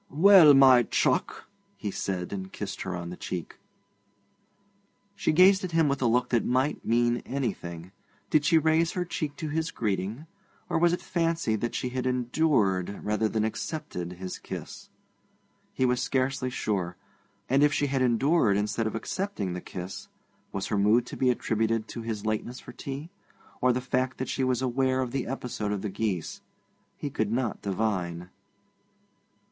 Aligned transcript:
'Well, 0.09 0.55
my 0.55 0.81
chuck!' 0.81 1.45
he 1.77 1.91
said, 1.91 2.33
and 2.33 2.51
kissed 2.51 2.81
her 2.81 2.95
on 2.95 3.11
the 3.11 3.15
cheek. 3.15 3.59
She 5.15 5.31
gazed 5.31 5.63
at 5.63 5.73
him 5.73 5.87
with 5.87 6.01
a 6.01 6.07
look 6.07 6.29
that 6.29 6.43
might 6.43 6.83
mean 6.83 7.17
anything. 7.17 7.91
Did 8.31 8.43
she 8.43 8.57
raise 8.57 8.93
her 8.93 9.05
cheek 9.05 9.35
to 9.35 9.49
his 9.49 9.69
greeting, 9.69 10.25
or 10.67 10.79
was 10.79 10.91
it 10.91 11.03
fancy 11.03 11.55
that 11.57 11.75
she 11.75 11.89
had 11.89 12.07
endured, 12.07 13.03
rather 13.05 13.29
than 13.29 13.43
accepted, 13.43 14.13
his 14.13 14.39
kiss? 14.39 14.89
He 15.71 15.85
was 15.85 16.01
scarcely 16.01 16.49
sure. 16.49 16.97
And 17.47 17.61
if 17.61 17.71
she 17.71 17.85
had 17.85 18.01
endured 18.01 18.57
instead 18.57 18.87
of 18.87 18.95
accepting 18.95 19.53
the 19.53 19.61
kiss, 19.61 20.07
was 20.51 20.65
her 20.69 20.79
mood 20.79 21.05
to 21.05 21.15
be 21.15 21.29
attributed 21.29 21.87
to 21.89 22.01
his 22.01 22.25
lateness 22.25 22.59
for 22.59 22.71
tea, 22.71 23.11
or 23.61 23.69
to 23.69 23.73
the 23.73 23.81
fact 23.85 24.17
that 24.17 24.29
she 24.29 24.43
was 24.43 24.63
aware 24.63 25.01
of 25.01 25.11
the 25.11 25.27
episode 25.27 25.71
of 25.71 25.83
the 25.83 25.89
geese? 25.89 26.41
He 26.97 27.11
could 27.11 27.31
not 27.31 27.61
divine. 27.61 28.31